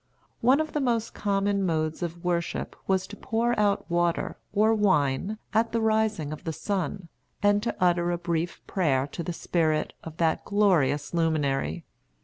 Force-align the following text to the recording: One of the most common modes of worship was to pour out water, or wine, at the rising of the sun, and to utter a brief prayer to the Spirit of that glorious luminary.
One 0.39 0.59
of 0.59 0.73
the 0.73 0.79
most 0.81 1.13
common 1.13 1.63
modes 1.63 2.01
of 2.01 2.23
worship 2.23 2.75
was 2.87 3.05
to 3.05 3.15
pour 3.15 3.53
out 3.59 3.85
water, 3.87 4.35
or 4.51 4.73
wine, 4.73 5.37
at 5.53 5.73
the 5.73 5.79
rising 5.79 6.33
of 6.33 6.43
the 6.43 6.51
sun, 6.51 7.07
and 7.43 7.61
to 7.61 7.75
utter 7.79 8.09
a 8.09 8.17
brief 8.17 8.65
prayer 8.65 9.05
to 9.05 9.21
the 9.21 9.31
Spirit 9.31 9.93
of 10.03 10.17
that 10.17 10.43
glorious 10.43 11.13
luminary. 11.13 11.85